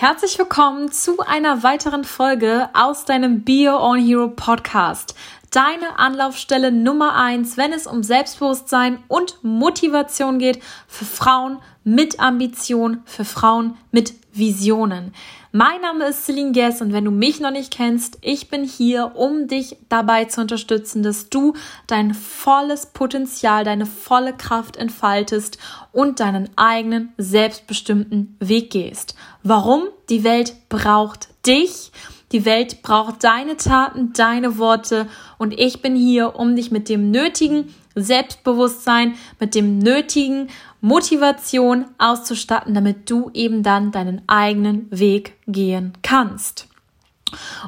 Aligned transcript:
Herzlich 0.00 0.38
willkommen 0.38 0.90
zu 0.90 1.20
einer 1.20 1.62
weiteren 1.62 2.04
Folge 2.04 2.70
aus 2.72 3.04
deinem 3.04 3.44
Your 3.46 3.82
Own 3.82 3.98
Hero 3.98 4.28
Podcast. 4.28 5.14
Deine 5.50 5.98
Anlaufstelle 5.98 6.70
Nummer 6.70 7.16
eins, 7.16 7.56
wenn 7.56 7.72
es 7.72 7.88
um 7.88 8.04
Selbstbewusstsein 8.04 9.02
und 9.08 9.42
Motivation 9.42 10.38
geht 10.38 10.62
für 10.86 11.04
Frauen 11.04 11.58
mit 11.82 12.20
Ambition, 12.20 13.02
für 13.04 13.24
Frauen 13.24 13.76
mit 13.90 14.14
Visionen. 14.32 15.12
Mein 15.50 15.80
Name 15.80 16.06
ist 16.06 16.24
Celine 16.24 16.52
Guess 16.52 16.80
und 16.80 16.92
wenn 16.92 17.04
du 17.04 17.10
mich 17.10 17.40
noch 17.40 17.50
nicht 17.50 17.72
kennst, 17.72 18.18
ich 18.20 18.48
bin 18.48 18.62
hier, 18.62 19.16
um 19.16 19.48
dich 19.48 19.76
dabei 19.88 20.26
zu 20.26 20.40
unterstützen, 20.40 21.02
dass 21.02 21.28
du 21.28 21.54
dein 21.88 22.14
volles 22.14 22.86
Potenzial, 22.86 23.64
deine 23.64 23.86
volle 23.86 24.36
Kraft 24.36 24.76
entfaltest 24.76 25.58
und 25.90 26.20
deinen 26.20 26.48
eigenen 26.54 27.12
selbstbestimmten 27.18 28.36
Weg 28.38 28.70
gehst. 28.70 29.16
Warum? 29.42 29.88
Die 30.10 30.22
Welt 30.22 30.54
braucht 30.68 31.30
dich. 31.44 31.90
Die 32.32 32.44
Welt 32.44 32.82
braucht 32.82 33.24
deine 33.24 33.56
Taten, 33.56 34.12
deine 34.12 34.58
Worte 34.58 35.08
und 35.38 35.58
ich 35.58 35.82
bin 35.82 35.96
hier, 35.96 36.36
um 36.36 36.54
dich 36.54 36.70
mit 36.70 36.88
dem 36.88 37.10
nötigen 37.10 37.74
Selbstbewusstsein, 37.96 39.14
mit 39.40 39.54
dem 39.54 39.78
nötigen 39.78 40.48
Motivation 40.80 41.86
auszustatten, 41.98 42.72
damit 42.72 43.10
du 43.10 43.30
eben 43.34 43.62
dann 43.62 43.90
deinen 43.90 44.22
eigenen 44.28 44.86
Weg 44.90 45.34
gehen 45.46 45.92
kannst. 46.02 46.69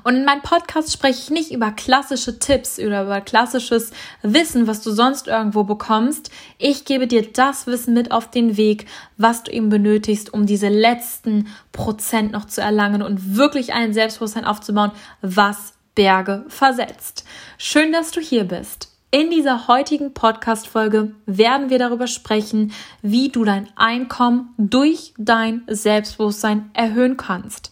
Und 0.04 0.16
in 0.16 0.24
meinem 0.24 0.42
Podcast 0.42 0.92
spreche 0.92 1.20
ich 1.20 1.30
nicht 1.30 1.50
über 1.52 1.70
klassische 1.70 2.38
Tipps 2.38 2.78
oder 2.78 3.04
über 3.04 3.20
klassisches 3.20 3.90
Wissen, 4.22 4.66
was 4.66 4.82
du 4.82 4.90
sonst 4.90 5.28
irgendwo 5.28 5.64
bekommst. 5.64 6.30
Ich 6.58 6.84
gebe 6.84 7.06
dir 7.06 7.32
das 7.32 7.66
Wissen 7.66 7.94
mit 7.94 8.12
auf 8.12 8.30
den 8.30 8.56
Weg, 8.56 8.86
was 9.16 9.44
du 9.44 9.52
eben 9.52 9.68
benötigst, 9.68 10.32
um 10.32 10.46
diese 10.46 10.68
letzten 10.68 11.48
Prozent 11.72 12.32
noch 12.32 12.46
zu 12.46 12.60
erlangen 12.60 13.02
und 13.02 13.36
wirklich 13.36 13.72
ein 13.72 13.92
Selbstbewusstsein 13.92 14.44
aufzubauen, 14.44 14.92
was 15.20 15.74
Berge 15.94 16.44
versetzt. 16.48 17.24
Schön, 17.58 17.92
dass 17.92 18.10
du 18.10 18.20
hier 18.20 18.44
bist. 18.44 18.92
In 19.14 19.28
dieser 19.28 19.68
heutigen 19.68 20.14
Podcast-Folge 20.14 21.12
werden 21.26 21.68
wir 21.68 21.78
darüber 21.78 22.06
sprechen, 22.06 22.72
wie 23.02 23.28
du 23.28 23.44
dein 23.44 23.68
Einkommen 23.76 24.54
durch 24.56 25.12
dein 25.18 25.64
Selbstbewusstsein 25.66 26.70
erhöhen 26.72 27.18
kannst. 27.18 27.70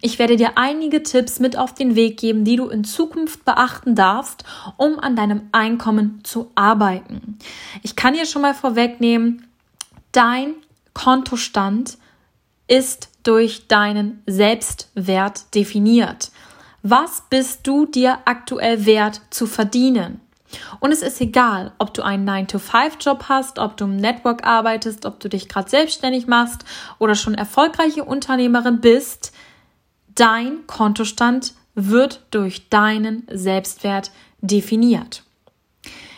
Ich 0.00 0.18
werde 0.18 0.36
dir 0.36 0.52
einige 0.56 1.02
Tipps 1.02 1.40
mit 1.40 1.56
auf 1.56 1.74
den 1.74 1.96
Weg 1.96 2.18
geben, 2.18 2.44
die 2.44 2.56
du 2.56 2.68
in 2.68 2.84
Zukunft 2.84 3.44
beachten 3.44 3.94
darfst, 3.94 4.44
um 4.76 4.98
an 4.98 5.16
deinem 5.16 5.48
Einkommen 5.52 6.20
zu 6.22 6.50
arbeiten. 6.54 7.38
Ich 7.82 7.96
kann 7.96 8.14
hier 8.14 8.26
schon 8.26 8.42
mal 8.42 8.54
vorwegnehmen, 8.54 9.46
dein 10.12 10.54
Kontostand 10.94 11.98
ist 12.68 13.08
durch 13.22 13.66
deinen 13.66 14.22
Selbstwert 14.26 15.54
definiert. 15.54 16.30
Was 16.82 17.24
bist 17.28 17.66
du 17.66 17.86
dir 17.86 18.18
aktuell 18.24 18.86
wert 18.86 19.20
zu 19.30 19.46
verdienen? 19.46 20.20
Und 20.80 20.92
es 20.92 21.02
ist 21.02 21.20
egal, 21.20 21.72
ob 21.78 21.92
du 21.92 22.02
einen 22.02 22.28
9-to-5-Job 22.28 23.24
hast, 23.28 23.58
ob 23.58 23.76
du 23.76 23.84
im 23.84 23.96
Network 23.96 24.46
arbeitest, 24.46 25.04
ob 25.04 25.20
du 25.20 25.28
dich 25.28 25.48
gerade 25.48 25.68
selbstständig 25.68 26.26
machst 26.26 26.64
oder 26.98 27.14
schon 27.14 27.34
erfolgreiche 27.34 28.04
Unternehmerin 28.04 28.80
bist. 28.80 29.32
Dein 30.18 30.66
Kontostand 30.66 31.54
wird 31.76 32.22
durch 32.32 32.68
deinen 32.70 33.24
Selbstwert 33.30 34.10
definiert. 34.40 35.22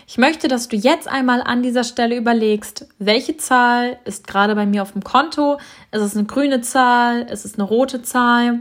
Ich 0.06 0.16
möchte, 0.16 0.48
dass 0.48 0.68
du 0.68 0.76
jetzt 0.76 1.06
einmal 1.06 1.42
an 1.42 1.62
dieser 1.62 1.84
Stelle 1.84 2.16
überlegst, 2.16 2.86
welche 2.98 3.36
Zahl 3.36 3.98
ist 4.06 4.26
gerade 4.26 4.54
bei 4.54 4.64
mir 4.64 4.80
auf 4.80 4.92
dem 4.92 5.04
Konto? 5.04 5.58
Ist 5.92 6.00
es 6.00 6.16
eine 6.16 6.24
grüne 6.24 6.62
Zahl? 6.62 7.28
Ist 7.30 7.44
es 7.44 7.56
eine 7.56 7.64
rote 7.64 8.00
Zahl? 8.00 8.60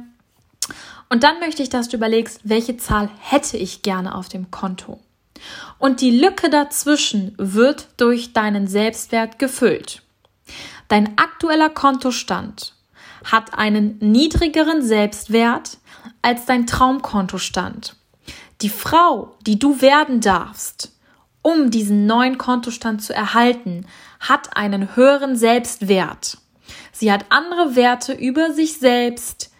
Und 1.07 1.23
dann 1.23 1.39
möchte 1.39 1.63
ich, 1.63 1.69
dass 1.69 1.87
du 1.87 1.95
überlegst, 1.95 2.41
welche 2.43 2.75
Zahl 2.75 3.09
hätte 3.21 3.55
ich 3.55 3.81
gerne 3.81 4.15
auf 4.15 4.27
dem 4.27 4.51
Konto? 4.51 4.99
Und 5.77 6.01
die 6.01 6.19
Lücke 6.19 6.49
dazwischen 6.49 7.33
wird 7.37 7.87
durch 7.95 8.33
deinen 8.33 8.67
Selbstwert 8.67 9.39
gefüllt. 9.39 10.01
Dein 10.89 11.17
aktueller 11.17 11.69
Kontostand 11.69 12.73
hat 13.23 13.57
einen 13.57 13.97
niedrigeren 13.99 14.81
Selbstwert 14.81 15.77
als 16.21 16.45
dein 16.45 16.67
Traumkontostand. 16.67 17.95
Die 18.61 18.69
Frau, 18.69 19.35
die 19.45 19.57
du 19.57 19.81
werden 19.81 20.19
darfst, 20.21 20.91
um 21.41 21.71
diesen 21.71 22.05
neuen 22.05 22.37
Kontostand 22.37 23.01
zu 23.01 23.13
erhalten, 23.13 23.85
hat 24.19 24.57
einen 24.57 24.95
höheren 24.95 25.35
Selbstwert. 25.35 26.37
Sie 26.91 27.11
hat 27.11 27.25
andere 27.29 27.75
Werte 27.75 28.13
über 28.13 28.53
sich 28.53 28.77
selbst, 28.77 29.51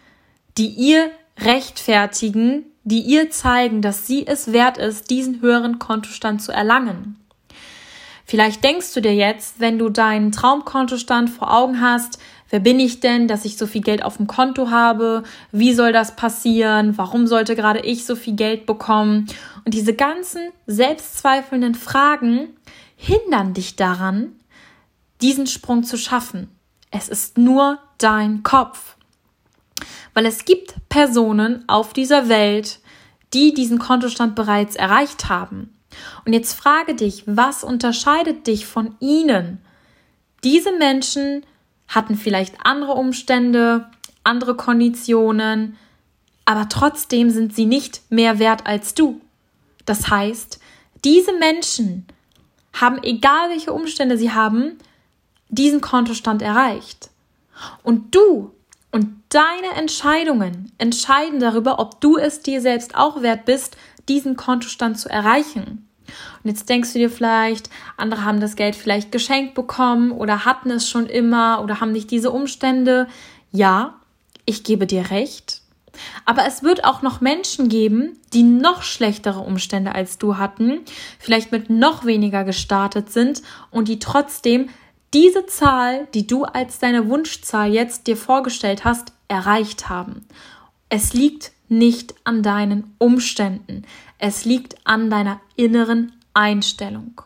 die 0.58 0.68
ihr 0.68 1.10
rechtfertigen, 1.38 2.66
die 2.84 3.00
ihr 3.00 3.30
zeigen, 3.30 3.80
dass 3.80 4.06
sie 4.06 4.26
es 4.26 4.52
wert 4.52 4.76
ist, 4.76 5.08
diesen 5.10 5.40
höheren 5.40 5.78
Kontostand 5.78 6.42
zu 6.42 6.52
erlangen. 6.52 7.16
Vielleicht 8.26 8.62
denkst 8.62 8.94
du 8.94 9.00
dir 9.00 9.14
jetzt, 9.14 9.58
wenn 9.58 9.78
du 9.78 9.88
deinen 9.88 10.32
Traumkontostand 10.32 11.30
vor 11.30 11.52
Augen 11.52 11.80
hast, 11.80 12.20
wer 12.50 12.60
bin 12.60 12.78
ich 12.78 13.00
denn, 13.00 13.28
dass 13.28 13.44
ich 13.44 13.56
so 13.56 13.66
viel 13.66 13.80
Geld 13.80 14.02
auf 14.04 14.18
dem 14.18 14.26
Konto 14.26 14.70
habe? 14.70 15.22
Wie 15.52 15.72
soll 15.72 15.92
das 15.92 16.16
passieren? 16.16 16.98
Warum 16.98 17.26
sollte 17.26 17.56
gerade 17.56 17.80
ich 17.80 18.04
so 18.04 18.16
viel 18.16 18.34
Geld 18.34 18.66
bekommen? 18.66 19.26
Und 19.64 19.74
diese 19.74 19.94
ganzen 19.94 20.50
selbstzweifelnden 20.66 21.74
Fragen 21.74 22.48
hindern 22.96 23.54
dich 23.54 23.76
daran, 23.76 24.32
diesen 25.20 25.46
Sprung 25.46 25.84
zu 25.84 25.96
schaffen. 25.96 26.48
Es 26.90 27.08
ist 27.08 27.38
nur 27.38 27.78
dein 27.98 28.42
Kopf. 28.42 28.96
Weil 30.12 30.26
es 30.26 30.44
gibt 30.44 30.74
Personen 30.88 31.64
auf 31.68 31.92
dieser 31.92 32.28
Welt, 32.28 32.80
die 33.32 33.54
diesen 33.54 33.78
Kontostand 33.78 34.34
bereits 34.34 34.74
erreicht 34.76 35.28
haben. 35.28 35.76
Und 36.24 36.32
jetzt 36.32 36.54
frage 36.54 36.94
dich, 36.94 37.24
was 37.26 37.64
unterscheidet 37.64 38.46
dich 38.46 38.66
von 38.66 38.96
ihnen? 39.00 39.58
Diese 40.42 40.76
Menschen 40.76 41.44
hatten 41.90 42.16
vielleicht 42.16 42.54
andere 42.64 42.92
Umstände, 42.92 43.90
andere 44.24 44.54
Konditionen, 44.54 45.76
aber 46.46 46.68
trotzdem 46.68 47.30
sind 47.30 47.54
sie 47.54 47.66
nicht 47.66 48.00
mehr 48.10 48.38
wert 48.38 48.66
als 48.66 48.94
du. 48.94 49.20
Das 49.84 50.08
heißt, 50.08 50.60
diese 51.04 51.32
Menschen 51.34 52.06
haben, 52.72 53.02
egal 53.02 53.50
welche 53.50 53.72
Umstände 53.72 54.16
sie 54.16 54.32
haben, 54.32 54.78
diesen 55.48 55.80
Kontostand 55.80 56.42
erreicht. 56.42 57.10
Und 57.82 58.14
du 58.14 58.52
und 58.92 59.22
deine 59.28 59.74
Entscheidungen 59.76 60.72
entscheiden 60.78 61.40
darüber, 61.40 61.78
ob 61.78 62.00
du 62.00 62.16
es 62.16 62.40
dir 62.40 62.60
selbst 62.60 62.94
auch 62.94 63.22
wert 63.22 63.44
bist, 63.44 63.76
diesen 64.08 64.36
Kontostand 64.36 64.98
zu 64.98 65.08
erreichen. 65.08 65.88
Und 66.42 66.50
jetzt 66.50 66.68
denkst 66.68 66.92
du 66.92 66.98
dir 66.98 67.10
vielleicht, 67.10 67.70
andere 67.96 68.24
haben 68.24 68.40
das 68.40 68.56
Geld 68.56 68.76
vielleicht 68.76 69.12
geschenkt 69.12 69.54
bekommen 69.54 70.12
oder 70.12 70.44
hatten 70.44 70.70
es 70.70 70.88
schon 70.88 71.06
immer 71.06 71.60
oder 71.62 71.80
haben 71.80 71.92
nicht 71.92 72.10
diese 72.10 72.30
Umstände. 72.30 73.08
Ja, 73.52 73.94
ich 74.46 74.64
gebe 74.64 74.86
dir 74.86 75.10
recht. 75.10 75.60
Aber 76.24 76.46
es 76.46 76.62
wird 76.62 76.84
auch 76.84 77.02
noch 77.02 77.20
Menschen 77.20 77.68
geben, 77.68 78.18
die 78.32 78.42
noch 78.42 78.82
schlechtere 78.82 79.40
Umstände 79.40 79.94
als 79.94 80.18
du 80.18 80.36
hatten, 80.36 80.80
vielleicht 81.18 81.52
mit 81.52 81.68
noch 81.68 82.04
weniger 82.04 82.44
gestartet 82.44 83.12
sind 83.12 83.42
und 83.70 83.88
die 83.88 83.98
trotzdem 83.98 84.68
diese 85.12 85.46
Zahl, 85.46 86.06
die 86.14 86.26
du 86.26 86.44
als 86.44 86.78
deine 86.78 87.08
Wunschzahl 87.08 87.72
jetzt 87.72 88.06
dir 88.06 88.16
vorgestellt 88.16 88.84
hast, 88.84 89.12
erreicht 89.28 89.88
haben. 89.88 90.26
Es 90.88 91.12
liegt 91.12 91.52
nicht 91.70 92.14
an 92.24 92.42
deinen 92.42 92.94
Umständen. 92.98 93.84
Es 94.18 94.44
liegt 94.44 94.76
an 94.84 95.08
deiner 95.08 95.40
inneren 95.56 96.12
Einstellung. 96.34 97.22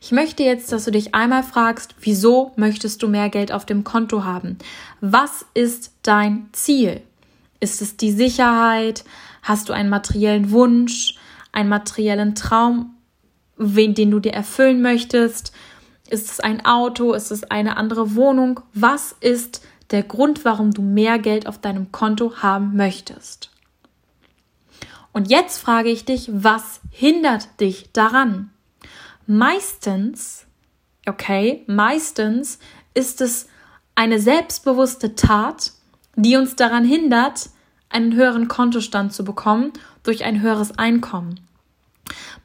Ich 0.00 0.12
möchte 0.12 0.44
jetzt, 0.44 0.70
dass 0.70 0.84
du 0.84 0.92
dich 0.92 1.14
einmal 1.14 1.42
fragst, 1.42 1.96
wieso 2.00 2.52
möchtest 2.56 3.02
du 3.02 3.08
mehr 3.08 3.28
Geld 3.28 3.50
auf 3.50 3.66
dem 3.66 3.82
Konto 3.82 4.22
haben? 4.22 4.58
Was 5.00 5.44
ist 5.54 5.92
dein 6.02 6.48
Ziel? 6.52 7.00
Ist 7.58 7.82
es 7.82 7.96
die 7.96 8.12
Sicherheit? 8.12 9.04
Hast 9.42 9.68
du 9.68 9.72
einen 9.72 9.88
materiellen 9.88 10.52
Wunsch, 10.52 11.16
einen 11.50 11.68
materiellen 11.68 12.34
Traum, 12.34 12.94
den 13.58 14.10
du 14.10 14.20
dir 14.20 14.34
erfüllen 14.34 14.82
möchtest? 14.82 15.52
Ist 16.08 16.30
es 16.30 16.40
ein 16.40 16.64
Auto? 16.64 17.14
Ist 17.14 17.32
es 17.32 17.44
eine 17.44 17.76
andere 17.76 18.14
Wohnung? 18.14 18.60
Was 18.74 19.16
ist 19.20 19.62
der 19.90 20.02
Grund, 20.02 20.44
warum 20.44 20.72
du 20.72 20.82
mehr 20.82 21.18
Geld 21.18 21.46
auf 21.46 21.58
deinem 21.58 21.92
Konto 21.92 22.36
haben 22.42 22.76
möchtest? 22.76 23.50
Und 25.12 25.30
jetzt 25.30 25.58
frage 25.58 25.88
ich 25.88 26.04
dich, 26.04 26.28
was 26.32 26.80
hindert 26.90 27.60
dich 27.60 27.90
daran? 27.92 28.50
Meistens, 29.26 30.46
okay, 31.08 31.64
meistens 31.66 32.58
ist 32.92 33.20
es 33.20 33.48
eine 33.94 34.20
selbstbewusste 34.20 35.14
Tat, 35.14 35.72
die 36.16 36.36
uns 36.36 36.56
daran 36.56 36.84
hindert, 36.84 37.48
einen 37.88 38.14
höheren 38.14 38.48
Kontostand 38.48 39.12
zu 39.12 39.24
bekommen 39.24 39.72
durch 40.02 40.24
ein 40.24 40.42
höheres 40.42 40.78
Einkommen. 40.78 41.40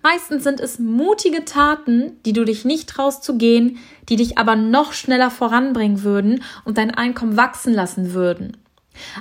Meistens 0.03 0.43
sind 0.43 0.59
es 0.59 0.79
mutige 0.79 1.45
Taten, 1.45 2.17
die 2.25 2.33
du 2.33 2.43
dich 2.43 2.65
nicht 2.65 2.89
traust 2.89 3.23
zu 3.23 3.37
gehen, 3.37 3.77
die 4.09 4.15
dich 4.15 4.37
aber 4.37 4.55
noch 4.55 4.93
schneller 4.93 5.29
voranbringen 5.29 6.03
würden 6.03 6.43
und 6.65 6.77
dein 6.77 6.91
Einkommen 6.91 7.37
wachsen 7.37 7.73
lassen 7.73 8.13
würden. 8.13 8.57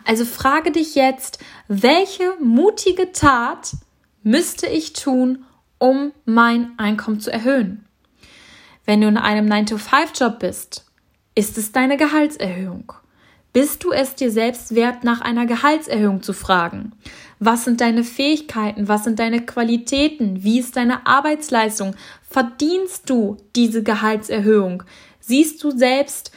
Also 0.05 0.25
frage 0.25 0.73
dich 0.73 0.95
jetzt, 0.95 1.39
welche 1.69 2.35
mutige 2.41 3.13
Tat 3.13 3.73
müsste 4.23 4.67
ich 4.67 4.93
tun, 4.95 5.45
um 5.79 6.13
mein 6.25 6.73
Einkommen 6.79 7.21
zu 7.21 7.33
erhöhen? 7.33 7.85
Wenn 8.85 9.01
du 9.01 9.09
in 9.09 9.17
einem 9.17 9.47
9-to-5-Job 9.51 10.39
bist, 10.41 10.87
ist 11.35 11.59
es 11.59 11.73
deine 11.73 11.97
Gehaltserhöhung. 11.97 12.93
Bist 13.53 13.85
du 13.85 13.93
es 13.93 14.15
dir 14.15 14.31
selbst 14.31 14.75
wert, 14.75 15.05
nach 15.05 15.21
einer 15.21 15.47
Gehaltserhöhung 15.47 16.23
zu 16.23 16.33
fragen? 16.33 16.93
Was 17.43 17.65
sind 17.65 17.81
deine 17.81 18.05
Fähigkeiten? 18.05 18.87
Was 18.87 19.05
sind 19.05 19.19
deine 19.19 19.45
Qualitäten? 19.45 20.45
Wie 20.45 20.61
ist 20.61 20.77
deine 20.77 21.07
Arbeitsleistung? 21.07 21.97
Verdienst 22.29 23.09
du 23.09 23.39
diese 23.57 23.83
Gehaltserhöhung? 23.83 24.83
Siehst 25.21 25.65
du 25.65 25.71
selbst 25.71 26.33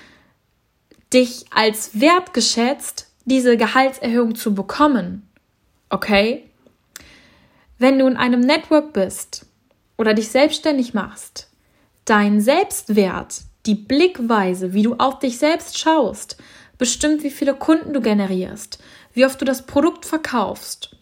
dich 1.13 1.45
als 1.53 1.99
wertgeschätzt, 1.99 3.11
diese 3.25 3.57
Gehaltserhöhung 3.57 4.35
zu 4.35 4.55
bekommen? 4.55 5.27
Okay? 5.89 6.49
Wenn 7.77 7.99
du 7.99 8.07
in 8.07 8.15
einem 8.15 8.39
Network 8.39 8.93
bist 8.93 9.45
oder 9.97 10.13
dich 10.13 10.29
selbstständig 10.29 10.93
machst, 10.93 11.49
dein 12.05 12.39
Selbstwert, 12.39 13.41
die 13.65 13.75
Blickweise, 13.75 14.73
wie 14.73 14.83
du 14.83 14.95
auf 14.95 15.19
dich 15.19 15.37
selbst 15.37 15.77
schaust, 15.77 16.37
bestimmt, 16.77 17.23
wie 17.23 17.31
viele 17.31 17.55
Kunden 17.55 17.93
du 17.93 17.99
generierst, 17.99 18.79
wie 19.13 19.25
oft 19.25 19.39
du 19.39 19.45
das 19.45 19.65
Produkt 19.65 20.05
verkaufst. 20.05 20.95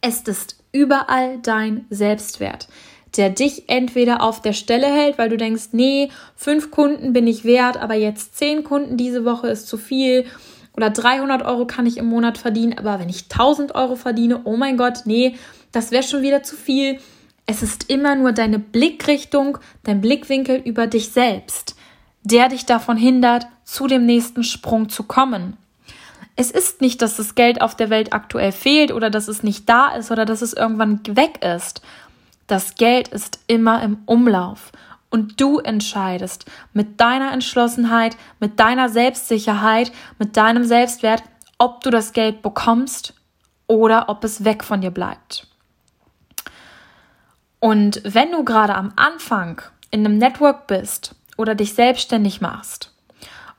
Es 0.00 0.22
ist 0.22 0.62
überall 0.72 1.38
dein 1.38 1.86
Selbstwert, 1.90 2.68
der 3.16 3.30
dich 3.30 3.68
entweder 3.68 4.22
auf 4.22 4.42
der 4.42 4.52
Stelle 4.52 4.86
hält, 4.86 5.18
weil 5.18 5.28
du 5.28 5.36
denkst, 5.36 5.68
nee, 5.72 6.10
fünf 6.36 6.70
Kunden 6.70 7.12
bin 7.12 7.26
ich 7.26 7.44
wert, 7.44 7.76
aber 7.76 7.94
jetzt 7.94 8.36
zehn 8.36 8.64
Kunden 8.64 8.96
diese 8.96 9.24
Woche 9.24 9.48
ist 9.48 9.66
zu 9.66 9.76
viel 9.78 10.26
oder 10.78 10.90
300 10.90 11.42
Euro 11.42 11.66
kann 11.66 11.86
ich 11.86 11.96
im 11.96 12.06
Monat 12.06 12.38
verdienen, 12.38 12.78
aber 12.78 13.00
wenn 13.00 13.08
ich 13.08 13.24
1000 13.24 13.74
Euro 13.74 13.96
verdiene, 13.96 14.42
oh 14.44 14.56
mein 14.56 14.76
Gott, 14.76 15.00
nee, 15.06 15.34
das 15.72 15.90
wäre 15.90 16.04
schon 16.04 16.22
wieder 16.22 16.44
zu 16.44 16.54
viel. 16.54 17.00
Es 17.46 17.64
ist 17.64 17.90
immer 17.90 18.14
nur 18.14 18.30
deine 18.30 18.60
Blickrichtung, 18.60 19.58
dein 19.82 20.00
Blickwinkel 20.00 20.62
über 20.64 20.86
dich 20.86 21.08
selbst, 21.08 21.74
der 22.22 22.48
dich 22.48 22.64
davon 22.64 22.96
hindert, 22.96 23.46
zu 23.64 23.88
dem 23.88 24.06
nächsten 24.06 24.44
Sprung 24.44 24.88
zu 24.88 25.02
kommen. 25.02 25.56
Es 26.40 26.52
ist 26.52 26.80
nicht, 26.80 27.02
dass 27.02 27.16
das 27.16 27.34
Geld 27.34 27.60
auf 27.62 27.74
der 27.74 27.90
Welt 27.90 28.12
aktuell 28.12 28.52
fehlt 28.52 28.92
oder 28.92 29.10
dass 29.10 29.26
es 29.26 29.42
nicht 29.42 29.68
da 29.68 29.88
ist 29.88 30.12
oder 30.12 30.24
dass 30.24 30.40
es 30.40 30.52
irgendwann 30.52 31.00
weg 31.04 31.44
ist. 31.44 31.82
Das 32.46 32.76
Geld 32.76 33.08
ist 33.08 33.40
immer 33.48 33.82
im 33.82 33.98
Umlauf 34.06 34.70
und 35.10 35.40
du 35.40 35.58
entscheidest 35.58 36.44
mit 36.72 37.00
deiner 37.00 37.32
Entschlossenheit, 37.32 38.16
mit 38.38 38.60
deiner 38.60 38.88
Selbstsicherheit, 38.88 39.90
mit 40.20 40.36
deinem 40.36 40.62
Selbstwert, 40.62 41.24
ob 41.58 41.80
du 41.80 41.90
das 41.90 42.12
Geld 42.12 42.40
bekommst 42.40 43.14
oder 43.66 44.08
ob 44.08 44.22
es 44.22 44.44
weg 44.44 44.62
von 44.62 44.80
dir 44.80 44.92
bleibt. 44.92 45.48
Und 47.58 48.00
wenn 48.04 48.30
du 48.30 48.44
gerade 48.44 48.76
am 48.76 48.92
Anfang 48.94 49.60
in 49.90 50.06
einem 50.06 50.18
Network 50.18 50.68
bist 50.68 51.16
oder 51.36 51.56
dich 51.56 51.74
selbstständig 51.74 52.40
machst 52.40 52.94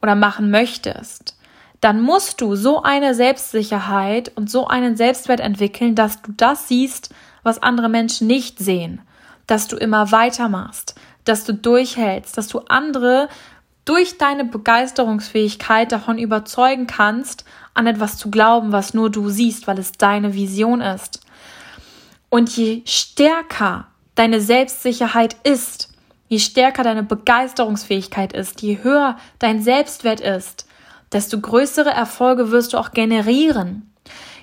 oder 0.01 0.15
machen 0.15 0.49
möchtest, 0.49 1.35
dann 1.81 2.01
musst 2.01 2.41
du 2.41 2.55
so 2.55 2.83
eine 2.83 3.15
Selbstsicherheit 3.15 4.31
und 4.35 4.49
so 4.49 4.67
einen 4.67 4.97
Selbstwert 4.97 5.39
entwickeln, 5.39 5.95
dass 5.95 6.21
du 6.21 6.33
das 6.35 6.67
siehst, 6.67 7.13
was 7.43 7.63
andere 7.63 7.89
Menschen 7.89 8.27
nicht 8.27 8.59
sehen, 8.59 9.01
dass 9.47 9.67
du 9.67 9.77
immer 9.77 10.11
weitermachst, 10.11 10.95
dass 11.23 11.45
du 11.45 11.53
durchhältst, 11.53 12.37
dass 12.37 12.47
du 12.47 12.59
andere 12.67 13.29
durch 13.85 14.17
deine 14.17 14.45
Begeisterungsfähigkeit 14.45 15.91
davon 15.91 16.19
überzeugen 16.19 16.85
kannst, 16.85 17.45
an 17.73 17.87
etwas 17.87 18.17
zu 18.17 18.29
glauben, 18.29 18.71
was 18.71 18.93
nur 18.93 19.09
du 19.09 19.29
siehst, 19.29 19.65
weil 19.67 19.79
es 19.79 19.93
deine 19.93 20.33
Vision 20.33 20.81
ist. 20.81 21.21
Und 22.29 22.55
je 22.55 22.83
stärker 22.85 23.87
deine 24.15 24.41
Selbstsicherheit 24.41 25.37
ist, 25.43 25.91
je 26.27 26.39
stärker 26.39 26.83
deine 26.83 27.03
Begeisterungsfähigkeit 27.03 28.33
ist, 28.33 28.61
je 28.61 28.83
höher 28.83 29.17
dein 29.39 29.63
Selbstwert 29.63 30.19
ist, 30.19 30.67
desto 31.11 31.39
größere 31.39 31.89
Erfolge 31.89 32.51
wirst 32.51 32.73
du 32.73 32.77
auch 32.77 32.91
generieren. 32.91 33.93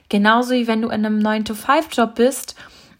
Genauso 0.09 0.53
wie 0.53 0.67
wenn 0.67 0.83
du 0.83 0.89
in 0.89 1.05
einem 1.05 1.19
9-to-5-Job 1.21 2.15
bist 2.15 2.55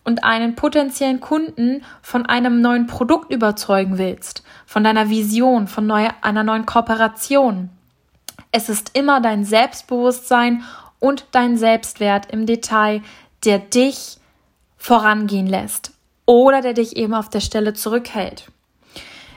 und 0.05 0.25
einen 0.25 0.55
potenziellen 0.55 1.21
Kunden 1.21 1.83
von 2.03 2.27
einem 2.27 2.61
neuen 2.61 2.87
Produkt 2.87 3.33
überzeugen 3.33 3.99
willst, 3.99 4.43
von 4.65 4.85
deiner 4.85 5.11
Vision, 5.11 5.67
von 5.67 5.87
neue, 5.87 6.11
einer 6.23 6.45
neuen 6.45 6.67
Kooperation. 6.67 7.71
Es 8.53 8.69
ist 8.69 8.97
immer 8.97 9.21
dein 9.21 9.45
Selbstbewusstsein 9.45 10.63
und 11.01 11.27
dein 11.33 11.59
Selbstwert 11.59 12.31
im 12.31 12.47
Detail, 12.47 13.03
der 13.45 13.59
dich 13.59 14.19
vorangehen 14.77 15.47
lässt 15.47 15.93
oder 16.25 16.61
der 16.61 16.75
dich 16.75 16.97
eben 16.97 17.15
auf 17.15 17.29
der 17.29 17.41
Stelle 17.41 17.75
zurückhält. 17.75 18.51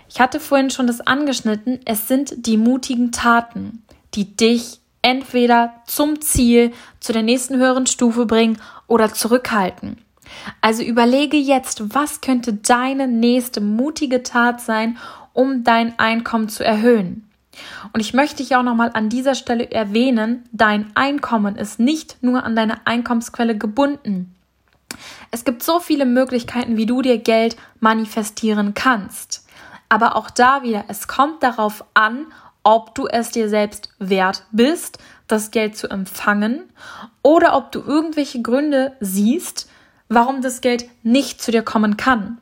Ich 0.07 0.19
hatte 0.19 0.39
vorhin 0.39 0.69
schon 0.69 0.87
das 0.87 1.01
angeschnitten, 1.01 1.79
es 1.85 2.07
sind 2.07 2.45
die 2.47 2.57
mutigen 2.57 3.11
Taten, 3.11 3.83
die 4.15 4.35
dich 4.35 4.79
entweder 5.01 5.73
zum 5.85 6.21
Ziel, 6.21 6.73
zu 6.99 7.13
der 7.13 7.23
nächsten 7.23 7.57
höheren 7.57 7.87
Stufe 7.87 8.25
bringen 8.25 8.57
oder 8.87 9.13
zurückhalten. 9.13 9.97
Also 10.61 10.83
überlege 10.83 11.37
jetzt, 11.37 11.95
was 11.95 12.21
könnte 12.21 12.53
deine 12.53 13.07
nächste 13.07 13.61
mutige 13.61 14.23
Tat 14.23 14.61
sein, 14.61 14.97
um 15.33 15.63
dein 15.63 15.97
Einkommen 15.97 16.49
zu 16.49 16.63
erhöhen. 16.63 17.29
Und 17.93 17.99
ich 17.99 18.13
möchte 18.13 18.37
dich 18.37 18.55
auch 18.55 18.63
nochmal 18.63 18.91
an 18.93 19.09
dieser 19.09 19.35
Stelle 19.35 19.71
erwähnen, 19.71 20.43
dein 20.51 20.91
Einkommen 20.95 21.55
ist 21.55 21.79
nicht 21.79 22.21
nur 22.21 22.43
an 22.43 22.55
deine 22.55 22.85
Einkommensquelle 22.85 23.57
gebunden. 23.57 24.35
Es 25.31 25.45
gibt 25.45 25.63
so 25.63 25.79
viele 25.79 26.05
Möglichkeiten, 26.05 26.77
wie 26.77 26.85
du 26.85 27.01
dir 27.01 27.17
Geld 27.17 27.57
manifestieren 27.79 28.73
kannst. 28.73 29.45
Aber 29.87 30.15
auch 30.15 30.29
da 30.29 30.63
wieder, 30.63 30.85
es 30.87 31.07
kommt 31.07 31.43
darauf 31.43 31.83
an, 31.93 32.27
ob 32.63 32.95
du 32.95 33.07
es 33.07 33.31
dir 33.31 33.49
selbst 33.49 33.89
wert 33.99 34.43
bist, 34.51 34.99
das 35.27 35.51
Geld 35.51 35.77
zu 35.77 35.89
empfangen, 35.89 36.63
oder 37.21 37.55
ob 37.55 37.71
du 37.71 37.81
irgendwelche 37.81 38.41
Gründe 38.41 38.93
siehst, 38.99 39.69
warum 40.07 40.41
das 40.41 40.61
Geld 40.61 40.85
nicht 41.03 41.41
zu 41.41 41.51
dir 41.51 41.61
kommen 41.61 41.97
kann. 41.97 42.39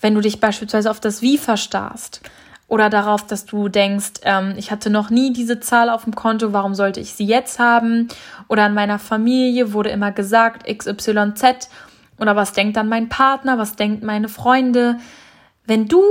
Wenn 0.00 0.14
du 0.14 0.20
dich 0.20 0.40
beispielsweise 0.40 0.90
auf 0.90 1.00
das 1.00 1.22
Wie 1.22 1.38
verstarrst 1.38 2.20
oder 2.68 2.90
darauf, 2.90 3.26
dass 3.26 3.46
du 3.46 3.68
denkst, 3.68 4.20
ähm, 4.22 4.54
ich 4.56 4.70
hatte 4.70 4.90
noch 4.90 5.10
nie 5.10 5.32
diese 5.32 5.60
Zahl 5.60 5.90
auf 5.90 6.04
dem 6.04 6.14
Konto, 6.14 6.52
warum 6.52 6.74
sollte 6.74 7.00
ich 7.00 7.12
sie 7.12 7.26
jetzt 7.26 7.58
haben? 7.58 8.08
Oder 8.48 8.66
in 8.66 8.74
meiner 8.74 8.98
Familie 8.98 9.72
wurde 9.72 9.90
immer 9.90 10.12
gesagt 10.12 10.66
XYZ 10.66 11.68
oder 12.18 12.36
was 12.36 12.52
denkt 12.52 12.76
dann 12.76 12.88
mein 12.88 13.08
Partner, 13.08 13.58
was 13.58 13.76
denkt 13.76 14.02
meine 14.02 14.28
Freunde? 14.28 14.98
Wenn 15.66 15.86
du 15.88 16.02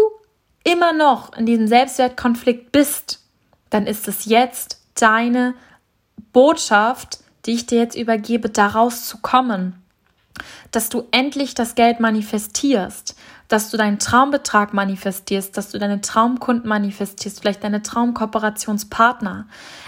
immer 0.63 0.93
noch 0.93 1.33
in 1.37 1.45
diesem 1.45 1.67
Selbstwertkonflikt 1.67 2.71
bist, 2.71 3.19
dann 3.69 3.87
ist 3.87 4.07
es 4.07 4.25
jetzt 4.25 4.81
deine 4.95 5.55
Botschaft, 6.33 7.19
die 7.45 7.53
ich 7.53 7.65
dir 7.65 7.79
jetzt 7.79 7.95
übergebe, 7.95 8.49
daraus 8.49 9.07
zu 9.07 9.17
kommen. 9.19 9.81
Dass 10.71 10.89
du 10.89 11.07
endlich 11.11 11.53
das 11.53 11.75
Geld 11.75 11.99
manifestierst, 11.99 13.15
dass 13.47 13.71
du 13.71 13.77
deinen 13.77 13.99
Traumbetrag 13.99 14.73
manifestierst, 14.73 15.57
dass 15.57 15.71
du 15.71 15.79
deine 15.79 16.01
Traumkunden 16.01 16.69
manifestierst, 16.69 17.41
vielleicht 17.41 17.63
deine 17.63 17.81
Traumkooperationspartner. 17.81 19.47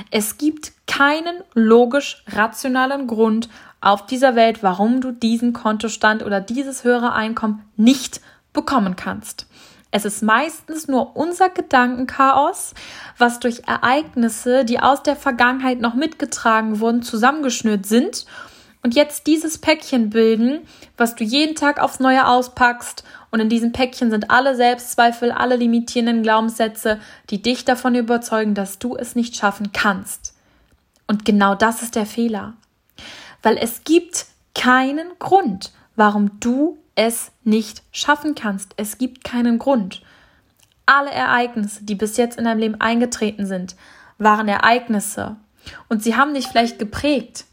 Es 0.09 0.37
gibt 0.37 0.73
keinen 0.87 1.43
logisch 1.53 2.23
rationalen 2.27 3.07
Grund 3.07 3.49
auf 3.79 4.05
dieser 4.07 4.35
Welt, 4.35 4.63
warum 4.63 4.99
du 4.99 5.11
diesen 5.11 5.53
Kontostand 5.53 6.23
oder 6.23 6.41
dieses 6.41 6.83
höhere 6.83 7.13
Einkommen 7.13 7.63
nicht 7.77 8.19
bekommen 8.51 8.95
kannst. 8.95 9.47
Es 9.91 10.05
ist 10.05 10.23
meistens 10.23 10.87
nur 10.87 11.17
unser 11.17 11.49
Gedankenchaos, 11.49 12.73
was 13.17 13.39
durch 13.39 13.63
Ereignisse, 13.67 14.63
die 14.63 14.79
aus 14.79 15.03
der 15.03 15.17
Vergangenheit 15.17 15.81
noch 15.81 15.93
mitgetragen 15.93 16.79
wurden, 16.79 17.03
zusammengeschnürt 17.03 17.85
sind 17.85 18.25
und 18.83 18.95
jetzt 18.95 19.27
dieses 19.27 19.57
Päckchen 19.57 20.09
bilden, 20.09 20.61
was 20.97 21.15
du 21.15 21.23
jeden 21.23 21.55
Tag 21.55 21.79
aufs 21.79 21.99
Neue 21.99 22.27
auspackst. 22.27 23.03
Und 23.29 23.39
in 23.39 23.49
diesem 23.49 23.71
Päckchen 23.71 24.09
sind 24.09 24.31
alle 24.31 24.55
Selbstzweifel, 24.55 25.31
alle 25.31 25.55
limitierenden 25.55 26.23
Glaubenssätze, 26.23 26.99
die 27.29 27.41
dich 27.41 27.63
davon 27.63 27.95
überzeugen, 27.95 28.55
dass 28.55 28.79
du 28.79 28.95
es 28.95 29.15
nicht 29.15 29.35
schaffen 29.35 29.71
kannst. 29.71 30.35
Und 31.07 31.25
genau 31.25 31.53
das 31.53 31.83
ist 31.83 31.95
der 31.95 32.05
Fehler. 32.05 32.53
Weil 33.43 33.57
es 33.57 33.83
gibt 33.83 34.25
keinen 34.55 35.07
Grund, 35.19 35.71
warum 35.95 36.39
du 36.39 36.77
es 36.95 37.31
nicht 37.43 37.83
schaffen 37.91 38.35
kannst. 38.35 38.73
Es 38.77 38.97
gibt 38.97 39.23
keinen 39.23 39.59
Grund. 39.59 40.01
Alle 40.85 41.11
Ereignisse, 41.11 41.83
die 41.83 41.95
bis 41.95 42.17
jetzt 42.17 42.37
in 42.37 42.45
deinem 42.45 42.59
Leben 42.59 42.81
eingetreten 42.81 43.45
sind, 43.45 43.75
waren 44.17 44.47
Ereignisse. 44.47 45.37
Und 45.89 46.03
sie 46.03 46.15
haben 46.15 46.33
dich 46.33 46.47
vielleicht 46.47 46.79
geprägt. 46.79 47.45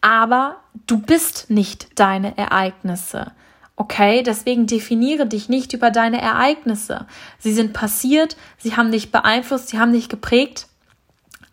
Aber 0.00 0.56
du 0.86 0.98
bist 0.98 1.50
nicht 1.50 1.98
deine 1.98 2.36
Ereignisse. 2.36 3.32
Okay, 3.76 4.22
deswegen 4.22 4.66
definiere 4.66 5.26
dich 5.26 5.48
nicht 5.48 5.74
über 5.74 5.90
deine 5.90 6.20
Ereignisse. 6.20 7.06
Sie 7.38 7.52
sind 7.52 7.74
passiert, 7.74 8.36
sie 8.56 8.74
haben 8.74 8.90
dich 8.90 9.12
beeinflusst, 9.12 9.68
sie 9.68 9.78
haben 9.78 9.92
dich 9.92 10.08
geprägt, 10.08 10.66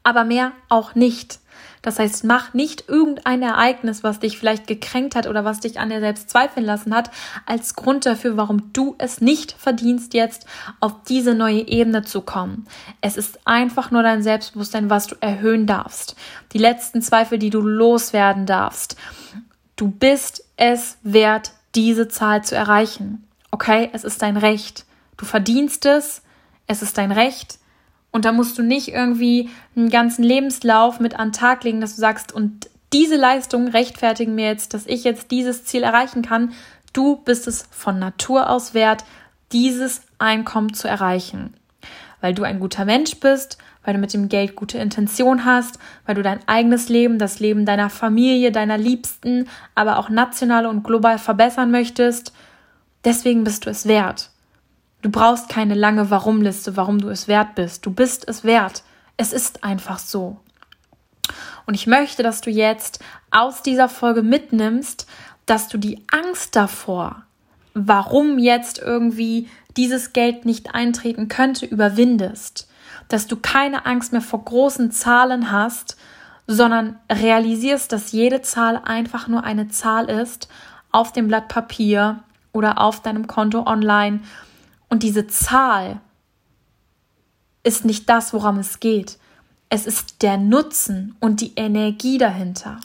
aber 0.04 0.24
mehr 0.24 0.54
auch 0.70 0.96
nicht. 0.96 1.40
Das 1.82 2.00
heißt, 2.00 2.24
mach 2.24 2.54
nicht 2.54 2.88
irgendein 2.88 3.42
Ereignis, 3.42 4.04
was 4.04 4.20
dich 4.20 4.38
vielleicht 4.40 4.68
gekränkt 4.68 5.16
hat 5.16 5.28
oder 5.28 5.44
was 5.44 5.60
dich 5.60 5.80
an 5.80 5.90
dir 5.90 6.00
selbst 6.00 6.30
zweifeln 6.30 6.66
lassen 6.66 6.96
hat, 6.96 7.12
als 7.46 7.76
Grund 7.76 8.06
dafür, 8.06 8.38
warum 8.38 8.72
du 8.72 8.96
es 8.98 9.20
nicht 9.20 9.52
verdienst, 9.52 10.14
jetzt 10.14 10.46
auf 10.80 11.04
diese 11.08 11.36
neue 11.36 11.68
Ebene 11.68 12.04
zu 12.04 12.22
kommen. 12.22 12.66
Es 13.02 13.18
ist 13.18 13.40
einfach 13.46 13.92
nur 13.92 14.02
dein 14.02 14.24
Selbstbewusstsein, 14.24 14.90
was 14.90 15.08
du 15.08 15.16
erhöhen 15.20 15.68
darfst. 15.68 16.16
Die 16.54 16.58
letzten 16.58 17.02
Zweifel, 17.02 17.38
die 17.38 17.50
du 17.50 17.60
loswerden 17.60 18.46
darfst. 18.46 18.96
Du 19.76 19.90
bist 19.90 20.46
es 20.56 20.98
wert, 21.04 21.52
diese 21.76 22.08
Zahl 22.08 22.44
zu 22.46 22.56
erreichen. 22.56 23.28
Okay, 23.52 23.90
es 23.92 24.04
ist 24.04 24.22
dein 24.22 24.38
Recht. 24.38 24.86
Du 25.18 25.26
verdienst 25.26 25.86
es. 25.86 26.22
Es 26.66 26.82
ist 26.82 26.98
dein 26.98 27.12
Recht. 27.12 27.60
Und 28.14 28.26
da 28.26 28.32
musst 28.32 28.58
du 28.58 28.62
nicht 28.62 28.90
irgendwie 28.90 29.50
einen 29.76 29.90
ganzen 29.90 30.24
Lebenslauf 30.24 31.00
mit 31.00 31.20
an 31.20 31.30
den 31.30 31.34
Tag 31.34 31.64
legen, 31.64 31.82
dass 31.82 31.96
du 31.96 32.02
sagst, 32.02 32.32
und 32.32 32.70
diese 32.94 33.16
Leistung 33.18 33.68
rechtfertigen 33.68 34.36
mir 34.36 34.46
jetzt, 34.46 34.76
dass 34.76 34.86
ich 34.86 35.04
jetzt 35.04 35.32
dieses 35.32 35.66
Ziel 35.66 35.82
erreichen 35.82 36.22
kann. 36.22 36.54
Du 36.94 37.18
bist 37.18 37.48
es 37.48 37.68
von 37.72 37.98
Natur 37.98 38.52
aus 38.52 38.76
wert, 38.76 39.04
dieses 39.52 40.04
Einkommen 40.20 40.76
zu 40.76 40.88
erreichen. 40.88 41.56
Weil 42.22 42.36
du 42.36 42.44
ein 42.44 42.60
guter 42.60 42.86
Mensch 42.86 43.20
bist, 43.20 43.58
weil 43.84 43.96
du 43.96 44.00
mit 44.00 44.14
dem 44.14 44.30
Geld 44.30 44.56
gute 44.56 44.78
Intention 44.78 45.44
hast, 45.44 45.80
weil 46.06 46.14
du 46.14 46.22
dein 46.22 46.48
eigenes 46.48 46.90
Leben, 46.90 47.18
das 47.18 47.40
Leben 47.40 47.66
deiner 47.66 47.90
Familie, 47.90 48.52
deiner 48.52 48.78
Liebsten, 48.78 49.50
aber 49.74 49.98
auch 49.98 50.10
national 50.10 50.68
und 50.68 50.84
global 50.84 51.18
verbessern 51.18 51.72
möchtest. 51.72 52.32
Deswegen 53.04 53.44
bist 53.44 53.66
du 53.66 53.72
es 53.72 53.88
wert. 53.88 54.30
Du 55.04 55.12
brauchst 55.12 55.50
keine 55.50 55.74
lange 55.74 56.10
Warum-Liste, 56.10 56.78
warum 56.78 57.00
du 57.00 57.10
es 57.10 57.28
wert 57.28 57.56
bist. 57.56 57.86
Du 57.86 57.92
bist 57.92 58.26
es 58.28 58.46
wert. 58.46 58.84
Es 59.18 59.34
ist 59.34 59.62
einfach 59.64 60.00
so. 60.00 60.40
Und 61.66 61.74
ich 61.74 61.88
möchte, 61.88 62.24
dass 62.24 62.40
du 62.40 62.50
jetzt 62.50 63.04
aus 63.30 63.62
dieser 63.62 63.90
Folge 63.90 64.24
mitnimmst, 64.24 65.06
dass 65.46 65.68
du 65.68 65.78
die 65.78 66.02
Angst 66.10 66.56
davor, 66.56 67.24
warum 67.74 68.40
jetzt 68.40 68.80
irgendwie 68.80 69.50
dieses 69.76 70.14
Geld 70.14 70.46
nicht 70.46 70.74
eintreten 70.74 71.28
könnte, 71.28 71.66
überwindest. 71.66 72.70
Dass 73.10 73.28
du 73.28 73.36
keine 73.36 73.86
Angst 73.86 74.14
mehr 74.14 74.22
vor 74.22 74.46
großen 74.46 74.92
Zahlen 74.92 75.52
hast, 75.52 75.98
sondern 76.48 76.98
realisierst, 77.12 77.92
dass 77.92 78.14
jede 78.14 78.42
Zahl 78.42 78.82
einfach 78.86 79.28
nur 79.28 79.44
eine 79.44 79.68
Zahl 79.68 80.10
ist 80.10 80.48
auf 80.92 81.12
dem 81.12 81.28
Blatt 81.28 81.50
Papier 81.50 82.24
oder 82.54 82.80
auf 82.80 83.02
deinem 83.02 83.28
Konto 83.28 83.66
online 83.66 84.22
und 84.94 85.02
diese 85.02 85.26
Zahl 85.26 86.02
ist 87.64 87.84
nicht 87.84 88.08
das, 88.10 88.32
worum 88.32 88.60
es 88.60 88.80
geht. 88.80 89.18
Es 89.68 89.88
ist 89.88 90.22
der 90.22 90.38
Nutzen 90.38 91.16
und 91.20 91.42
die 91.42 91.54
Energie 91.56 92.20
dahinter. 92.20 92.80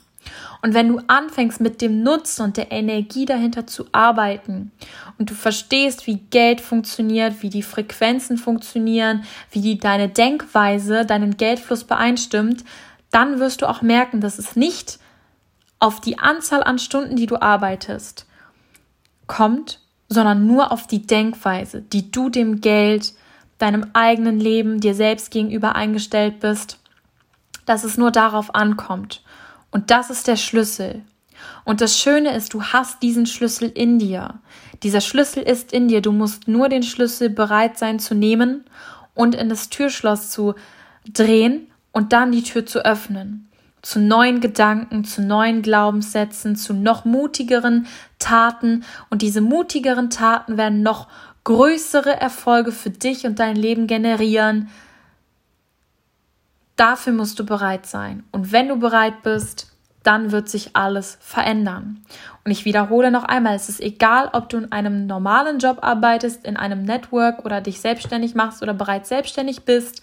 Und 0.62 0.72
wenn 0.72 0.88
du 0.88 1.02
anfängst 1.06 1.60
mit 1.60 1.82
dem 1.82 2.02
Nutzen 2.02 2.44
und 2.44 2.56
der 2.56 2.72
Energie 2.72 3.26
dahinter 3.26 3.66
zu 3.66 3.88
arbeiten 3.92 4.72
und 5.18 5.28
du 5.28 5.34
verstehst, 5.34 6.06
wie 6.06 6.16
Geld 6.16 6.62
funktioniert, 6.62 7.42
wie 7.42 7.50
die 7.50 7.62
Frequenzen 7.62 8.38
funktionieren, 8.38 9.24
wie 9.50 9.60
die, 9.60 9.78
deine 9.78 10.08
Denkweise 10.08 11.04
deinen 11.04 11.36
Geldfluss 11.36 11.84
beeinstimmt, 11.84 12.64
dann 13.10 13.38
wirst 13.38 13.60
du 13.60 13.68
auch 13.68 13.82
merken, 13.82 14.22
dass 14.22 14.38
es 14.38 14.56
nicht 14.56 14.98
auf 15.78 16.00
die 16.00 16.18
Anzahl 16.18 16.62
an 16.62 16.78
Stunden, 16.78 17.16
die 17.16 17.26
du 17.26 17.36
arbeitest, 17.42 18.24
kommt, 19.26 19.82
sondern 20.08 20.46
nur 20.46 20.72
auf 20.72 20.86
die 20.86 21.06
Denkweise, 21.06 21.82
die 21.82 22.10
du 22.10 22.30
dem 22.30 22.60
Geld, 22.60 23.12
deinem 23.58 23.86
eigenen 23.92 24.40
Leben, 24.40 24.80
dir 24.80 24.94
selbst 24.94 25.30
gegenüber 25.30 25.74
eingestellt 25.74 26.40
bist, 26.40 26.78
dass 27.66 27.84
es 27.84 27.98
nur 27.98 28.10
darauf 28.10 28.54
ankommt. 28.54 29.22
Und 29.70 29.90
das 29.90 30.10
ist 30.10 30.26
der 30.26 30.36
Schlüssel. 30.36 31.02
Und 31.64 31.80
das 31.80 31.98
Schöne 31.98 32.34
ist, 32.34 32.54
du 32.54 32.62
hast 32.62 33.02
diesen 33.02 33.26
Schlüssel 33.26 33.68
in 33.68 33.98
dir. 33.98 34.34
Dieser 34.82 35.00
Schlüssel 35.00 35.42
ist 35.42 35.72
in 35.72 35.88
dir. 35.88 36.00
Du 36.00 36.12
musst 36.12 36.48
nur 36.48 36.68
den 36.68 36.82
Schlüssel 36.82 37.28
bereit 37.28 37.76
sein 37.78 37.98
zu 37.98 38.14
nehmen 38.14 38.64
und 39.14 39.34
in 39.34 39.48
das 39.48 39.68
Türschloss 39.68 40.30
zu 40.30 40.54
drehen 41.12 41.66
und 41.92 42.12
dann 42.12 42.32
die 42.32 42.42
Tür 42.42 42.64
zu 42.64 42.84
öffnen 42.84 43.48
zu 43.82 44.00
neuen 44.00 44.40
Gedanken, 44.40 45.04
zu 45.04 45.22
neuen 45.22 45.62
Glaubenssätzen, 45.62 46.56
zu 46.56 46.74
noch 46.74 47.04
mutigeren 47.04 47.86
Taten. 48.18 48.84
Und 49.10 49.22
diese 49.22 49.40
mutigeren 49.40 50.10
Taten 50.10 50.56
werden 50.56 50.82
noch 50.82 51.08
größere 51.44 52.20
Erfolge 52.20 52.72
für 52.72 52.90
dich 52.90 53.24
und 53.26 53.38
dein 53.38 53.56
Leben 53.56 53.86
generieren. 53.86 54.68
Dafür 56.76 57.12
musst 57.12 57.38
du 57.38 57.46
bereit 57.46 57.86
sein. 57.86 58.24
Und 58.30 58.52
wenn 58.52 58.68
du 58.68 58.76
bereit 58.76 59.22
bist, 59.22 59.72
dann 60.02 60.30
wird 60.32 60.48
sich 60.48 60.76
alles 60.76 61.18
verändern. 61.20 62.04
Und 62.44 62.50
ich 62.50 62.64
wiederhole 62.64 63.10
noch 63.10 63.24
einmal, 63.24 63.56
es 63.56 63.68
ist 63.68 63.80
egal, 63.80 64.30
ob 64.32 64.48
du 64.48 64.58
in 64.58 64.72
einem 64.72 65.06
normalen 65.06 65.58
Job 65.58 65.78
arbeitest, 65.82 66.46
in 66.46 66.56
einem 66.56 66.84
Network 66.84 67.44
oder 67.44 67.60
dich 67.60 67.80
selbstständig 67.80 68.34
machst 68.34 68.62
oder 68.62 68.74
bereits 68.74 69.08
selbstständig 69.08 69.64
bist. 69.64 70.02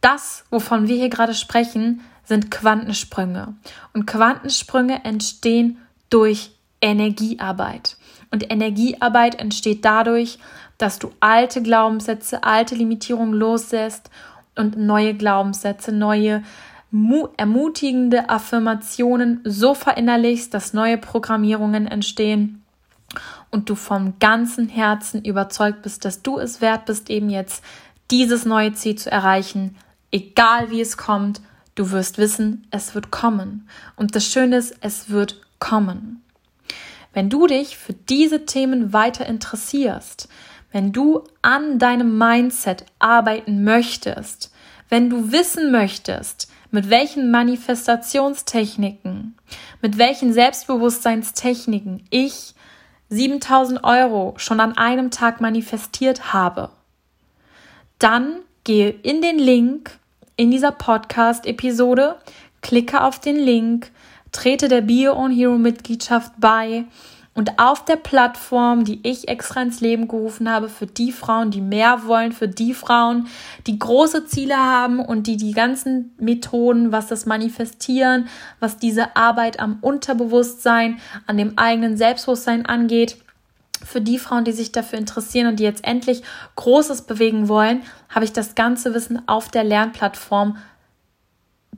Das, 0.00 0.44
wovon 0.50 0.88
wir 0.88 0.96
hier 0.96 1.10
gerade 1.10 1.34
sprechen, 1.34 2.00
sind 2.24 2.50
Quantensprünge. 2.50 3.54
Und 3.92 4.06
Quantensprünge 4.06 5.04
entstehen 5.04 5.78
durch 6.10 6.52
Energiearbeit. 6.80 7.96
Und 8.30 8.50
Energiearbeit 8.50 9.40
entsteht 9.40 9.84
dadurch, 9.84 10.38
dass 10.76 10.98
du 10.98 11.10
alte 11.20 11.62
Glaubenssätze, 11.62 12.44
alte 12.44 12.74
Limitierungen 12.74 13.34
loslässt 13.34 14.10
und 14.54 14.76
neue 14.76 15.14
Glaubenssätze, 15.14 15.92
neue 15.92 16.42
ermutigende 17.36 18.30
Affirmationen 18.30 19.40
so 19.44 19.74
verinnerlichst, 19.74 20.54
dass 20.54 20.72
neue 20.72 20.96
Programmierungen 20.96 21.86
entstehen 21.86 22.62
und 23.50 23.68
du 23.68 23.74
vom 23.74 24.18
ganzen 24.18 24.68
Herzen 24.68 25.22
überzeugt 25.24 25.82
bist, 25.82 26.04
dass 26.04 26.22
du 26.22 26.38
es 26.38 26.60
wert 26.60 26.86
bist, 26.86 27.10
eben 27.10 27.28
jetzt 27.28 27.62
dieses 28.10 28.46
neue 28.46 28.72
Ziel 28.72 28.96
zu 28.96 29.10
erreichen, 29.10 29.76
egal 30.10 30.70
wie 30.70 30.80
es 30.80 30.96
kommt, 30.96 31.42
Du 31.78 31.92
wirst 31.92 32.18
wissen, 32.18 32.66
es 32.72 32.96
wird 32.96 33.12
kommen. 33.12 33.68
Und 33.94 34.16
das 34.16 34.24
Schöne 34.26 34.56
ist, 34.56 34.74
es 34.80 35.10
wird 35.10 35.40
kommen. 35.60 36.24
Wenn 37.12 37.30
du 37.30 37.46
dich 37.46 37.76
für 37.76 37.94
diese 37.94 38.46
Themen 38.46 38.92
weiter 38.92 39.26
interessierst, 39.26 40.28
wenn 40.72 40.92
du 40.92 41.22
an 41.42 41.78
deinem 41.78 42.18
Mindset 42.18 42.84
arbeiten 42.98 43.62
möchtest, 43.64 44.52
wenn 44.88 45.10
du 45.10 45.32
wissen 45.32 45.72
möchtest, 45.72 46.50
mit 46.70 46.90
welchen 46.90 47.30
Manifestationstechniken, 47.30 49.38
mit 49.80 49.96
welchen 49.96 50.32
Selbstbewusstseinstechniken 50.32 52.04
ich 52.10 52.54
7000 53.08 53.84
Euro 53.84 54.34
schon 54.36 54.60
an 54.60 54.76
einem 54.76 55.10
Tag 55.10 55.40
manifestiert 55.40 56.34
habe, 56.34 56.70
dann 57.98 58.40
gehe 58.64 58.90
in 58.90 59.22
den 59.22 59.38
Link 59.38 59.98
in 60.36 60.50
dieser 60.50 60.72
Podcast-Episode. 60.72 62.16
Klicke 62.60 63.02
auf 63.02 63.18
den 63.18 63.36
Link, 63.36 63.90
trete 64.32 64.68
der 64.68 64.80
Bio 64.80 65.14
on 65.14 65.30
Hero 65.30 65.58
Mitgliedschaft 65.58 66.32
bei. 66.38 66.84
Und 67.34 67.60
auf 67.60 67.84
der 67.84 67.94
Plattform, 67.94 68.84
die 68.84 68.98
ich 69.04 69.28
extra 69.28 69.62
ins 69.62 69.80
Leben 69.80 70.08
gerufen 70.08 70.50
habe, 70.50 70.68
für 70.68 70.86
die 70.86 71.12
Frauen, 71.12 71.52
die 71.52 71.60
mehr 71.60 72.04
wollen, 72.06 72.32
für 72.32 72.48
die 72.48 72.74
Frauen, 72.74 73.28
die 73.68 73.78
große 73.78 74.26
Ziele 74.26 74.56
haben 74.56 74.98
und 74.98 75.28
die 75.28 75.36
die 75.36 75.52
ganzen 75.52 76.12
Methoden, 76.18 76.90
was 76.90 77.06
das 77.06 77.26
Manifestieren, 77.26 78.26
was 78.58 78.76
diese 78.76 79.14
Arbeit 79.14 79.60
am 79.60 79.78
Unterbewusstsein, 79.82 80.98
an 81.28 81.36
dem 81.36 81.56
eigenen 81.56 81.96
Selbstbewusstsein 81.96 82.66
angeht, 82.66 83.18
für 83.84 84.00
die 84.00 84.18
Frauen, 84.18 84.44
die 84.44 84.50
sich 84.50 84.72
dafür 84.72 84.98
interessieren 84.98 85.46
und 85.46 85.60
die 85.60 85.64
jetzt 85.64 85.84
endlich 85.84 86.22
Großes 86.56 87.02
bewegen 87.02 87.48
wollen, 87.48 87.82
habe 88.08 88.24
ich 88.24 88.32
das 88.32 88.56
ganze 88.56 88.94
Wissen 88.94 89.22
auf 89.28 89.48
der 89.48 89.62
Lernplattform 89.62 90.56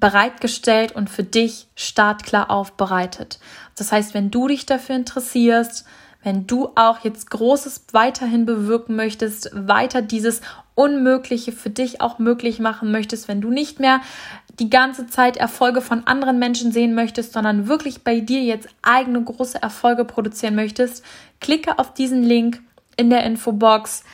bereitgestellt 0.01 0.93
und 0.93 1.11
für 1.11 1.23
dich 1.23 1.69
startklar 1.77 2.51
aufbereitet. 2.51 3.39
Das 3.77 3.93
heißt, 3.93 4.15
wenn 4.15 4.31
du 4.31 4.49
dich 4.49 4.67
dafür 4.67 4.97
interessierst, 4.97 5.85
wenn 6.23 6.47
du 6.47 6.71
auch 6.75 6.99
jetzt 7.03 7.31
Großes 7.31 7.87
weiterhin 7.93 8.45
bewirken 8.45 8.95
möchtest, 8.95 9.51
weiter 9.55 10.03
dieses 10.03 10.43
Unmögliche 10.75 11.53
für 11.53 11.71
dich 11.71 12.01
auch 12.01 12.19
möglich 12.19 12.59
machen 12.59 12.91
möchtest, 12.91 13.29
wenn 13.29 13.41
du 13.41 13.51
nicht 13.51 13.81
mehr 13.81 14.01
die 14.59 14.71
ganze 14.71 15.07
Zeit 15.07 15.39
Erfolge 15.39 15.81
von 15.81 16.07
anderen 16.07 16.39
Menschen 16.39 16.73
sehen 16.73 16.95
möchtest, 16.95 17.33
sondern 17.33 17.69
wirklich 17.69 18.05
bei 18.05 18.21
dir 18.21 18.43
jetzt 18.43 18.69
eigene 18.83 19.23
große 19.23 19.63
Erfolge 19.63 20.05
produzieren 20.05 20.55
möchtest, 20.55 21.05
klicke 21.41 21.79
auf 21.79 21.95
diesen 21.95 22.23
Link 22.23 22.61
in 22.97 23.09
der 23.09 23.25
Infobox, 23.25 24.05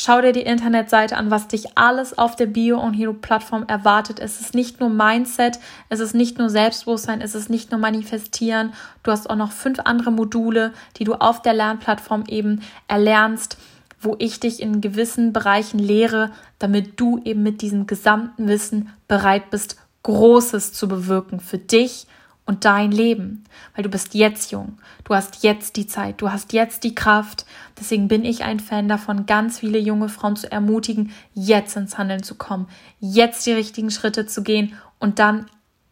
Schau 0.00 0.20
dir 0.20 0.30
die 0.30 0.42
Internetseite 0.42 1.16
an, 1.16 1.32
was 1.32 1.48
dich 1.48 1.76
alles 1.76 2.16
auf 2.16 2.36
der 2.36 2.46
Bio 2.46 2.78
on 2.78 2.94
Hero 2.94 3.14
Plattform 3.14 3.64
erwartet. 3.66 4.20
Es 4.20 4.40
ist 4.40 4.54
nicht 4.54 4.78
nur 4.78 4.90
Mindset, 4.90 5.58
es 5.88 5.98
ist 5.98 6.14
nicht 6.14 6.38
nur 6.38 6.50
Selbstbewusstsein, 6.50 7.20
es 7.20 7.34
ist 7.34 7.50
nicht 7.50 7.72
nur 7.72 7.80
Manifestieren. 7.80 8.74
Du 9.02 9.10
hast 9.10 9.28
auch 9.28 9.34
noch 9.34 9.50
fünf 9.50 9.80
andere 9.80 10.12
Module, 10.12 10.72
die 10.98 11.02
du 11.02 11.14
auf 11.14 11.42
der 11.42 11.52
Lernplattform 11.52 12.26
eben 12.28 12.60
erlernst, 12.86 13.58
wo 14.00 14.14
ich 14.20 14.38
dich 14.38 14.62
in 14.62 14.80
gewissen 14.80 15.32
Bereichen 15.32 15.80
lehre, 15.80 16.30
damit 16.60 17.00
du 17.00 17.20
eben 17.24 17.42
mit 17.42 17.60
diesem 17.60 17.88
gesamten 17.88 18.46
Wissen 18.46 18.94
bereit 19.08 19.50
bist, 19.50 19.78
Großes 20.04 20.74
zu 20.74 20.86
bewirken 20.86 21.40
für 21.40 21.58
dich 21.58 22.06
und 22.48 22.64
dein 22.64 22.90
Leben, 22.90 23.44
weil 23.74 23.82
du 23.84 23.90
bist 23.90 24.14
jetzt 24.14 24.50
jung, 24.52 24.78
du 25.04 25.14
hast 25.14 25.42
jetzt 25.42 25.76
die 25.76 25.86
Zeit, 25.86 26.22
du 26.22 26.32
hast 26.32 26.54
jetzt 26.54 26.82
die 26.82 26.94
Kraft. 26.94 27.44
Deswegen 27.78 28.08
bin 28.08 28.24
ich 28.24 28.42
ein 28.42 28.58
Fan 28.58 28.88
davon, 28.88 29.26
ganz 29.26 29.58
viele 29.58 29.78
junge 29.78 30.08
Frauen 30.08 30.34
zu 30.34 30.50
ermutigen, 30.50 31.12
jetzt 31.34 31.76
ins 31.76 31.98
Handeln 31.98 32.22
zu 32.22 32.36
kommen, 32.36 32.66
jetzt 33.00 33.44
die 33.44 33.52
richtigen 33.52 33.90
Schritte 33.90 34.26
zu 34.26 34.42
gehen 34.42 34.72
und 34.98 35.18
dann 35.18 35.44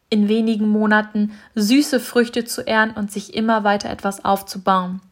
in 0.08 0.28
wenigen 0.28 0.66
Monaten 0.66 1.32
süße 1.56 2.00
Früchte 2.00 2.46
zu 2.46 2.66
ernten 2.66 2.98
und 2.98 3.12
sich 3.12 3.34
immer 3.34 3.62
weiter 3.62 3.90
etwas 3.90 4.24
aufzubauen. 4.24 5.02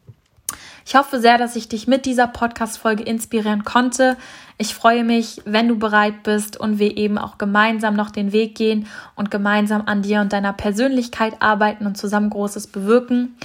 Ich 0.85 0.95
hoffe 0.95 1.19
sehr, 1.19 1.37
dass 1.37 1.55
ich 1.55 1.67
dich 1.67 1.87
mit 1.87 2.05
dieser 2.05 2.27
Podcast-Folge 2.27 3.03
inspirieren 3.03 3.63
konnte. 3.63 4.17
Ich 4.57 4.75
freue 4.75 5.03
mich, 5.03 5.41
wenn 5.45 5.67
du 5.67 5.77
bereit 5.77 6.23
bist 6.23 6.59
und 6.59 6.79
wir 6.79 6.97
eben 6.97 7.17
auch 7.17 7.37
gemeinsam 7.37 7.95
noch 7.95 8.11
den 8.11 8.31
Weg 8.31 8.55
gehen 8.55 8.87
und 9.15 9.31
gemeinsam 9.31 9.83
an 9.85 10.01
dir 10.01 10.21
und 10.21 10.33
deiner 10.33 10.53
Persönlichkeit 10.53 11.41
arbeiten 11.41 11.85
und 11.85 11.97
zusammen 11.97 12.29
Großes 12.29 12.67
bewirken. 12.67 13.35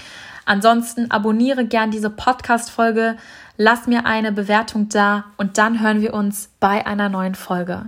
Ansonsten 0.45 1.11
abonniere 1.11 1.65
gern 1.65 1.91
diese 1.91 2.11
Podcast-Folge, 2.11 3.17
lass 3.57 3.87
mir 3.87 4.07
eine 4.07 4.33
Bewertung 4.33 4.89
da 4.89 5.25
und 5.37 5.59
dann 5.59 5.81
hören 5.81 6.01
wir 6.01 6.15
uns 6.15 6.51
bei 6.61 6.87
einer 6.87 7.09
neuen 7.09 7.35
Folge. 7.35 7.87